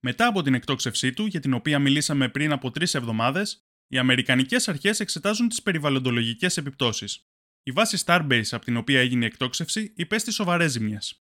Μετά 0.00 0.26
από 0.26 0.42
την 0.42 0.54
εκτόξευσή 0.54 1.12
του, 1.12 1.26
για 1.26 1.40
την 1.40 1.54
οποία 1.54 1.78
μιλήσαμε 1.78 2.28
πριν 2.28 2.52
από 2.52 2.70
τρεις 2.70 2.94
εβδομάδες, 2.94 3.66
οι 3.86 3.98
Αμερικανικές 3.98 4.68
αρχές 4.68 5.00
εξετάζουν 5.00 5.48
τις 5.48 5.62
περιβαλλοντολογικές 5.62 6.56
επιπτώσεις. 6.56 7.28
Η 7.68 7.72
βάση 7.72 8.02
Starbase 8.06 8.48
από 8.50 8.64
την 8.64 8.76
οποία 8.76 9.00
έγινε 9.00 9.24
η 9.24 9.26
εκτόξευση 9.26 9.92
υπέστη 9.96 10.30
σοβαρές 10.30 10.72
ζημιές. 10.72 11.24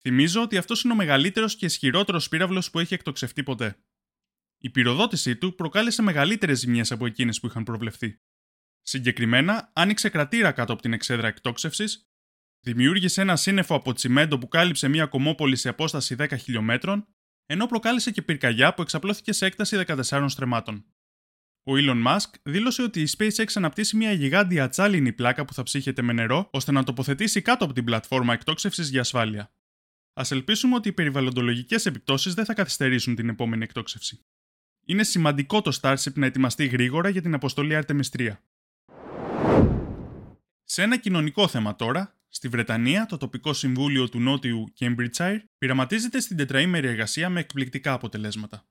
Θυμίζω 0.00 0.42
ότι 0.42 0.56
αυτός 0.56 0.82
είναι 0.82 0.92
ο 0.92 0.96
μεγαλύτερος 0.96 1.56
και 1.56 1.66
ισχυρότερος 1.66 2.28
πύραυλος 2.28 2.70
που 2.70 2.78
έχει 2.78 2.94
εκτοξευτεί 2.94 3.42
ποτέ. 3.42 3.78
Η 4.58 4.70
πυροδότησή 4.70 5.36
του 5.36 5.54
προκάλεσε 5.54 6.02
μεγαλύτερες 6.02 6.58
ζημιές 6.58 6.92
από 6.92 7.06
εκείνες 7.06 7.40
που 7.40 7.46
είχαν 7.46 7.64
προβλεφθεί. 7.64 8.20
Συγκεκριμένα, 8.82 9.70
άνοιξε 9.74 10.08
κρατήρα 10.08 10.52
κάτω 10.52 10.72
από 10.72 10.82
την 10.82 10.92
εξέδρα 10.92 11.28
εκτόξευσης, 11.28 12.06
δημιούργησε 12.60 13.20
ένα 13.20 13.36
σύννεφο 13.36 13.74
από 13.74 13.92
τσιμέντο 13.92 14.38
που 14.38 14.48
κάλυψε 14.48 14.88
μια 14.88 15.06
κομμόπολη 15.06 15.56
σε 15.56 15.68
απόσταση 15.68 16.16
10 16.18 16.38
χιλιόμετρων, 16.38 17.06
ενώ 17.46 17.66
προκάλεσε 17.66 18.10
και 18.10 18.22
πυρκαγιά 18.22 18.74
που 18.74 18.82
εξαπλώθηκε 18.82 19.32
σε 19.32 19.46
έκταση 19.46 19.84
14 19.86 20.24
στρεμμάτων. 20.28 20.84
Ο 21.64 21.72
Elon 21.76 22.06
Musk 22.06 22.30
δήλωσε 22.42 22.82
ότι 22.82 23.00
η 23.00 23.08
SpaceX 23.18 23.46
αναπτύσσει 23.54 23.96
μια 23.96 24.12
γιγάντια 24.12 24.68
τσάλινη 24.68 25.12
πλάκα 25.12 25.44
που 25.44 25.54
θα 25.54 25.62
ψύχεται 25.62 26.02
με 26.02 26.12
νερό 26.12 26.48
ώστε 26.50 26.72
να 26.72 26.84
τοποθετήσει 26.84 27.42
κάτω 27.42 27.64
από 27.64 27.72
την 27.72 27.84
πλατφόρμα 27.84 28.32
εκτόξευσης 28.32 28.88
για 28.88 29.00
ασφάλεια. 29.00 29.52
Α 30.12 30.22
ελπίσουμε 30.30 30.74
ότι 30.74 30.88
οι 30.88 30.92
περιβαλλοντολογικές 30.92 31.86
επιπτώσεις 31.86 32.34
δεν 32.34 32.44
θα 32.44 32.54
καθυστερήσουν 32.54 33.14
την 33.14 33.28
επόμενη 33.28 33.62
εκτόξευση. 33.62 34.24
Είναι 34.84 35.02
σημαντικό 35.02 35.62
το 35.62 35.78
Starship 35.80 36.12
να 36.14 36.26
ετοιμαστεί 36.26 36.66
γρήγορα 36.66 37.08
για 37.08 37.22
την 37.22 37.34
αποστολή 37.34 37.78
Artemis 37.82 38.18
3. 38.18 38.30
Σε 40.64 40.82
ένα 40.82 40.96
κοινωνικό 40.96 41.48
θέμα 41.48 41.76
τώρα, 41.76 42.16
στη 42.28 42.48
Βρετανία 42.48 43.06
το 43.06 43.16
τοπικό 43.16 43.52
συμβούλιο 43.52 44.08
του 44.08 44.20
νότιου 44.20 44.72
Cambridgeshire 44.78 45.38
πειραματίζεται 45.58 46.20
στην 46.20 46.36
τετραήμερη 46.36 46.88
εργασία 46.88 47.28
με 47.28 47.40
εκπληκτικά 47.40 47.92
αποτελέσματα. 47.92 48.66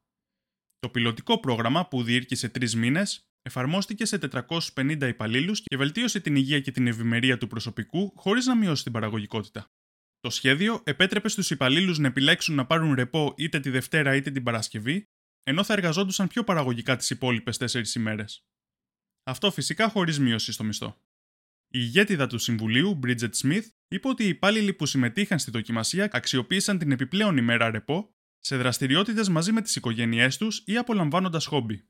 Το 0.82 0.90
πιλωτικό 0.90 1.40
πρόγραμμα 1.40 1.88
που 1.88 2.04
διήρκησε 2.04 2.50
τρεις 2.50 2.76
μήνες 2.76 3.30
εφαρμόστηκε 3.42 4.06
σε 4.06 4.18
450 4.18 5.08
υπαλλήλους 5.08 5.62
και 5.62 5.78
βελτίωσε 5.78 6.20
την 6.20 6.36
υγεία 6.36 6.60
και 6.60 6.72
την 6.72 6.88
ευημερία 6.88 7.38
του 7.38 7.48
προσωπικού 7.48 8.14
χωρίς 8.16 8.46
να 8.46 8.56
μειώσει 8.56 8.84
την 8.84 8.92
παραγωγικότητα. 8.92 9.72
Το 10.20 10.30
σχέδιο 10.30 10.82
επέτρεπε 10.84 11.30
στους 11.30 11.50
υπαλλήλους 11.50 11.98
να 11.98 12.08
επιλέξουν 12.08 12.56
να 12.56 12.66
πάρουν 12.66 12.94
ρεπό 12.94 13.34
είτε 13.38 13.60
τη 13.60 13.70
Δευτέρα 13.70 14.16
είτε 14.16 14.32
την 14.32 14.44
Παρασκευή, 14.44 15.06
ενώ 15.44 15.64
θα 15.64 15.74
εργαζόντουσαν 15.74 16.28
πιο 16.28 16.44
παραγωγικά 16.44 16.96
τις 16.96 17.10
υπόλοιπες 17.10 17.58
4 17.58 17.96
ημέρες. 17.96 18.46
Αυτό 19.24 19.52
φυσικά 19.52 19.90
χωρίς 19.90 20.20
μείωση 20.20 20.52
στο 20.52 20.64
μισθό. 20.64 21.02
Η 21.74 21.80
ηγέτιδα 21.82 22.28
του 22.28 22.38
Συμβουλίου, 22.38 23.00
Bridget 23.04 23.32
Smith, 23.42 23.66
είπε 23.88 24.08
ότι 24.08 24.24
οι 24.24 24.28
υπάλληλοι 24.28 24.74
που 24.74 24.86
συμμετείχαν 24.86 25.40
στη 25.40 25.52
δοκιμασία 25.52 26.10
αξιοποίησαν 26.12 26.78
την 26.78 26.92
επιπλέον 26.92 27.38
ημέρα 27.38 27.72
ρεπό 27.72 28.16
σε 28.42 28.58
δραστηριότητες 28.58 29.30
μαζί 29.30 29.52
με 29.52 29.62
τις 29.62 29.76
οικογένειές 29.76 30.38
τους 30.38 30.64
ή 30.66 30.78
απολαμβάνοντας 30.78 31.46
χόμπι. 31.46 31.86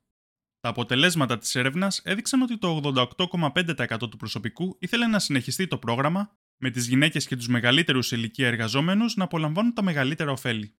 Τα 0.59 0.69
αποτελέσματα 0.69 1.37
της 1.37 1.55
έρευνας 1.55 2.01
έδειξαν 2.03 2.41
ότι 2.41 2.57
το 2.57 2.81
88,5% 3.17 3.97
του 4.09 4.17
προσωπικού 4.17 4.77
ήθελε 4.79 5.07
να 5.07 5.19
συνεχιστεί 5.19 5.67
το 5.67 5.77
πρόγραμμα, 5.77 6.37
με 6.57 6.69
τις 6.69 6.87
γυναίκες 6.87 7.27
και 7.27 7.35
τους 7.35 7.47
μεγαλύτερους 7.47 8.07
σε 8.07 8.15
ηλικία 8.15 8.47
εργαζόμενους 8.47 9.15
να 9.15 9.23
απολαμβάνουν 9.23 9.73
τα 9.73 9.83
μεγαλύτερα 9.83 10.31
ωφέλη. 10.31 10.75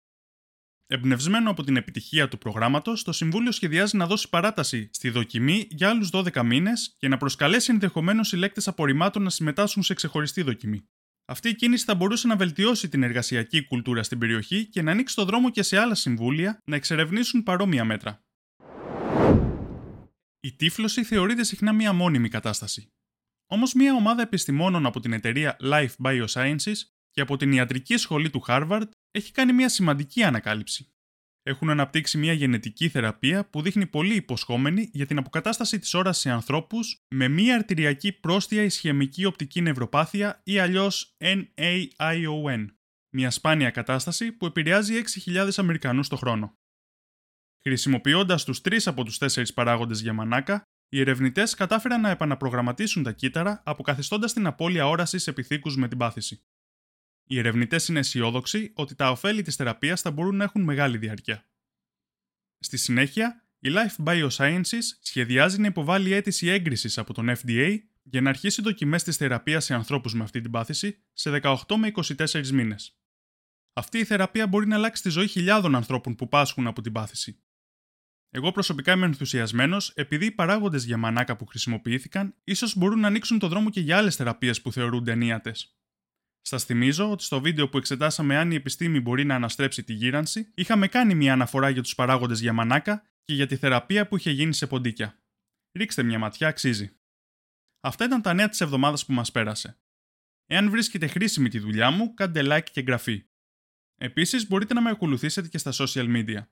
Εμπνευσμένο 0.88 1.50
από 1.50 1.64
την 1.64 1.76
επιτυχία 1.76 2.28
του 2.28 2.38
προγράμματος, 2.38 3.04
το 3.04 3.12
Συμβούλιο 3.12 3.52
σχεδιάζει 3.52 3.98
να 3.98 4.08
δώσει 4.08 4.30
παράταση 4.30 4.90
στη 4.94 5.10
δοκιμή 5.10 5.68
για 5.70 5.90
άλλους 5.90 6.10
12 6.14 6.44
μήνες 6.44 6.96
και 6.98 7.08
να 7.08 7.18
προσκαλέσει 7.18 7.72
ενδεχομένως 7.72 8.28
συλλέκτες 8.28 8.68
απορριμμάτων 8.68 9.24
να 9.24 9.30
συμμετάσχουν 9.30 9.84
σε 9.84 9.94
ξεχωριστή 9.94 10.42
δοκιμή. 10.42 10.88
Αυτή 11.32 11.50
η 11.50 11.56
κίνηση 11.56 11.86
θα 11.86 11.96
μπορούσε 11.96 12.28
να 12.28 12.36
βελτιώσει 12.36 12.90
την 12.90 13.04
εργασιακή 13.04 13.68
κουλτούρα 13.68 14.04
στην 14.04 14.18
περιοχή 14.18 14.66
και 14.66 14.82
να 14.82 14.92
ανοίξει 14.92 15.16
το 15.16 15.26
δρόμο 15.26 15.50
και 15.50 15.64
σε 15.64 15.78
άλλα 15.78 15.96
συμβούλια 15.96 16.58
να 16.66 16.76
εξερευνήσουν 16.76 17.44
παρόμοια 17.44 17.86
μέτρα. 17.86 18.24
Η 20.40 20.54
τύφλωση 20.56 21.04
θεωρείται 21.04 21.44
συχνά 21.44 21.74
μία 21.74 21.94
μόνιμη 21.94 22.30
κατάσταση. 22.30 22.88
Όμως, 23.48 23.74
μία 23.74 23.94
ομάδα 23.94 24.22
επιστημόνων 24.22 24.86
από 24.86 25.00
την 25.00 25.14
εταιρεία 25.14 25.58
Life 25.62 25.96
Biosciences 26.04 26.76
και 27.12 27.22
από 27.22 27.38
την 27.38 27.52
ιατρική 27.52 27.98
σχολή 27.98 28.30
του 28.30 28.44
Harvard 28.48 28.90
έχει 29.12 29.32
κάνει 29.32 29.54
μια 29.54 29.70
σημαντική 29.70 30.24
ανακάλυψη. 30.24 30.91
Έχουν 31.44 31.70
αναπτύξει 31.70 32.18
μια 32.18 32.34
γενετική 32.34 32.90
θεραπεία 32.90 33.50
που 33.50 33.62
δείχνει 33.62 33.88
πολύ 33.88 34.16
υποσχόμενη 34.16 34.90
για 34.94 35.06
την 35.06 35.18
αποκατάσταση 35.18 35.80
της 35.80 35.94
όραση 35.94 36.22
σε 36.22 36.30
ανθρώπους 36.30 37.02
με 37.16 37.28
μια 37.28 37.56
αρτηριακή 37.56 38.12
πρόστια 38.12 38.64
ισχυμική 38.64 39.26
οπτική 39.26 39.62
νευροπάθεια 39.62 40.42
ή 40.44 40.60
αλλιώς 40.60 41.16
NAION, 41.18 42.66
μια 43.16 43.32
σπάνια 43.32 43.70
κατάσταση 43.70 44.32
που 44.32 44.46
επηρεάζει 44.46 45.02
6.000 45.26 45.50
Αμερικανούς 45.58 46.08
το 46.08 46.16
χρόνο. 46.16 46.56
Χρησιμοποιώντας 47.62 48.44
τους 48.44 48.62
τρεις 48.62 48.88
από 48.88 49.04
τους 49.04 49.18
τέσσερις 49.18 49.54
παράγοντες 49.54 50.02
για 50.02 50.14
μανάκα, 50.14 50.64
οι 50.90 51.00
ερευνητές 51.00 51.54
κατάφεραν 51.54 52.02
να 52.02 52.10
επαναπρογραμματίσουν 52.10 53.04
τα 53.04 53.12
κύτταρα 53.12 53.62
αποκαθιστώντας 53.66 54.34
την 54.34 54.48
απώλεια 54.48 54.88
όρασης 54.88 55.28
επιθήκου 55.28 55.72
με 55.72 55.88
την 55.88 55.98
πάθηση. 55.98 56.42
Οι 57.32 57.38
ερευνητές 57.38 57.88
είναι 57.88 58.00
αισιόδοξοι 58.00 58.72
ότι 58.76 58.96
τα 58.96 59.12
ωφέλη 59.12 59.42
της 59.42 59.56
θεραπείας 59.56 60.02
θα 60.02 60.12
μπορούν 60.12 60.36
να 60.36 60.44
έχουν 60.44 60.62
μεγάλη 60.62 60.98
διάρκεια. 60.98 61.46
Στη 62.60 62.78
συνέχεια, 62.78 63.48
η 63.60 63.70
Life 63.72 64.04
Biosciences 64.06 64.82
σχεδιάζει 65.02 65.60
να 65.60 65.68
υποβάλει 65.68 66.14
αίτηση 66.14 66.48
έγκρισης 66.48 66.98
από 66.98 67.14
τον 67.14 67.30
FDA 67.30 67.78
για 68.04 68.22
να 68.22 68.30
αρχίσει 68.30 68.62
δοκιμές 68.62 69.04
της 69.04 69.18
θεραπείας 69.18 69.66
σε 69.66 69.74
ανθρώπους 69.74 70.14
με 70.14 70.24
αυτή 70.24 70.42
την 70.42 70.52
πάθηση 70.52 71.04
σε 71.14 71.40
18 71.44 71.56
με 71.78 71.92
24 71.96 72.48
μήνες. 72.48 73.00
Αυτή 73.74 73.98
η 73.98 74.04
θεραπεία 74.04 74.48
μπορεί 74.48 74.68
να 74.68 74.76
αλλάξει 74.76 75.02
τη 75.02 75.10
ζωή 75.10 75.28
χιλιάδων 75.28 75.76
ανθρώπων 75.76 76.16
που 76.16 76.28
πάσχουν 76.28 76.68
από 76.68 76.82
την 76.82 76.92
πάθηση. 76.92 77.44
Εγώ 78.30 78.52
προσωπικά 78.52 78.92
είμαι 78.92 79.06
ενθουσιασμένος 79.06 79.90
επειδή 79.90 80.26
οι 80.26 80.32
παράγοντες 80.32 80.84
για 80.84 80.98
μανάκα 80.98 81.36
που 81.36 81.46
χρησιμοποιήθηκαν 81.46 82.36
ίσως 82.44 82.78
μπορούν 82.78 83.00
να 83.00 83.08
ανοίξουν 83.08 83.40
το 83.40 83.48
δρόμο 83.48 83.70
και 83.70 83.80
για 83.80 83.98
άλλες 83.98 84.16
θεραπείες 84.16 84.62
που 84.62 84.72
θεωρούνται 84.72 85.12
ενίατες. 85.12 85.76
Σας 86.42 86.64
θυμίζω 86.64 87.12
ότι 87.12 87.24
στο 87.24 87.42
βίντεο 87.42 87.70
που 87.70 87.78
εξετάσαμε 87.78 88.38
αν 88.38 88.52
η 88.52 88.56
επιστήμη 88.56 89.00
μπορεί 89.00 89.24
να 89.26 89.36
αναστρέψει 89.36 89.84
τη 89.84 89.94
γύρανση, 89.94 90.52
είχαμε 90.54 90.88
κάνει 90.88 91.16
μια 91.16 91.34
αναφορά 91.34 91.70
για 91.70 91.82
τους 91.82 91.96
παράγοντες 91.96 92.40
για 92.40 92.54
μανάκα 92.54 93.04
και 93.24 93.34
για 93.34 93.48
τη 93.48 93.56
θεραπεία 93.56 94.08
που 94.08 94.18
είχε 94.18 94.32
γίνει 94.32 94.54
σε 94.54 94.68
ποντίκια. 94.68 95.20
Ρίξτε 95.72 96.04
μια 96.04 96.20
ματιά, 96.20 96.48
αξίζει. 96.48 96.96
Αυτά 97.80 98.06
ήταν 98.06 98.22
τα 98.22 98.34
νέα 98.34 98.50
της 98.50 98.62
εβδομάδας 98.62 99.06
που 99.06 99.14
μας 99.14 99.32
πέρασε. 99.32 99.80
Εάν 100.46 100.70
βρίσκετε 100.70 101.08
χρήσιμη 101.08 101.50
τη 101.50 101.60
δουλειά 101.60 101.92
μου, 101.92 102.14
κάντε 102.14 102.42
like 102.44 102.70
και 102.72 102.80
εγγραφή. 102.80 103.26
Επίσης, 103.96 104.48
μπορείτε 104.48 104.74
να 104.74 104.82
με 104.82 104.90
ακολουθήσετε 104.90 105.48
και 105.48 105.58
στα 105.58 105.72
social 105.74 106.16
media. 106.16 106.48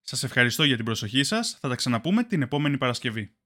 Σας 0.00 0.22
ευχαριστώ 0.22 0.64
για 0.64 0.76
την 0.76 0.84
προσοχή 0.84 1.22
σας, 1.22 1.58
θα 1.60 1.68
τα 1.68 1.74
ξαναπούμε 1.74 2.24
την 2.24 2.42
επόμενη 2.42 2.78
Παρασκευή. 2.78 3.36